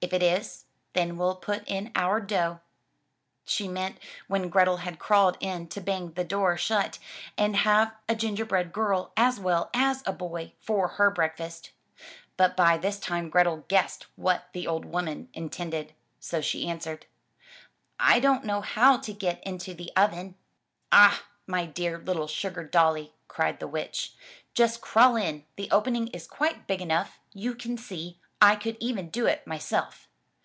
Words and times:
If 0.00 0.12
it 0.12 0.22
is, 0.22 0.64
then 0.92 1.16
we'll 1.16 1.34
put 1.34 1.64
in 1.66 1.90
our 1.96 2.20
dough." 2.20 2.60
She 3.44 3.66
meant 3.66 3.98
when 4.28 4.48
Grethel 4.48 4.76
had 4.76 5.00
crawled 5.00 5.36
in 5.40 5.66
to 5.70 5.80
bang 5.80 6.12
the 6.12 6.22
door 6.22 6.56
shut, 6.56 7.00
and 7.36 7.56
have 7.56 7.96
a 8.08 8.14
gingerbread 8.14 8.72
girl 8.72 9.12
as 9.16 9.40
well 9.40 9.70
as 9.74 10.04
a 10.06 10.12
boy 10.12 10.52
for 10.60 10.86
her 10.86 11.10
break 11.10 11.36
fast. 11.36 11.72
But 12.36 12.56
by 12.56 12.78
this 12.78 13.00
time 13.00 13.28
Grethel 13.28 13.64
guessed 13.66 14.06
what 14.14 14.46
the 14.52 14.68
old 14.68 14.84
woman 14.84 15.30
in 15.34 15.50
tended. 15.50 15.94
So 16.20 16.40
she 16.40 16.68
answered: 16.70 17.06
"I 17.98 18.20
don't 18.20 18.44
know 18.44 18.60
how 18.60 18.98
to 18.98 19.12
get 19.12 19.42
into 19.42 19.74
the 19.74 19.90
oven." 19.96 20.28
50 20.28 20.30
THROUGH 20.30 20.36
FAIRY 21.00 21.08
HALLS 21.08 21.14
"Ah, 21.16 21.24
my 21.48 21.66
dear 21.66 21.98
little 21.98 22.28
Sugar 22.28 22.62
Dolly/' 22.64 23.14
cried 23.26 23.58
the 23.58 23.66
witch. 23.66 24.14
"Just 24.54 24.80
crawl 24.80 25.16
in. 25.16 25.44
The 25.56 25.68
opening 25.72 26.06
is 26.08 26.28
quite 26.28 26.68
big 26.68 26.80
enough, 26.80 27.18
you 27.32 27.52
can 27.56 27.76
see— 27.76 28.20
I 28.40 28.54
could 28.54 28.76
even 28.78 29.10
do 29.10 29.26
it 29.26 29.44
myself." 29.48 30.04